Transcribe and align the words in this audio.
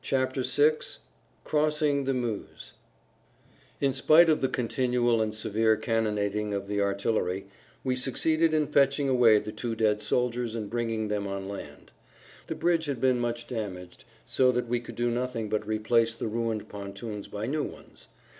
[Pg 0.03 0.15
45] 0.33 0.47
VI 0.49 0.75
CROSSING 1.43 2.05
THE 2.05 2.13
MEUSE 2.15 2.73
In 3.79 3.93
spite 3.93 4.31
of 4.31 4.41
the 4.41 4.49
continual 4.49 5.21
and 5.21 5.35
severe 5.35 5.77
cannonading 5.77 6.55
of 6.55 6.67
the 6.67 6.81
artillery 6.81 7.45
we 7.83 7.95
succeeded 7.95 8.51
in 8.51 8.65
fetching 8.65 9.07
away 9.09 9.37
the 9.37 9.51
two 9.51 9.75
dead 9.75 10.01
soldiers 10.01 10.55
and 10.55 10.71
bringing 10.71 11.07
them 11.07 11.27
on 11.27 11.47
land. 11.47 11.91
The 12.47 12.55
bridge 12.55 12.85
had 12.85 12.99
been 12.99 13.19
much 13.19 13.45
damaged 13.45 14.03
so 14.25 14.51
that 14.51 14.67
we 14.67 14.79
could 14.79 14.95
do 14.95 15.11
nothing 15.11 15.49
but 15.49 15.67
replace 15.67 16.15
the 16.15 16.25
ruined 16.27 16.67
pontoons 16.67 17.27
by 17.27 17.45
new 17.45 17.61
ones. 17.61 18.07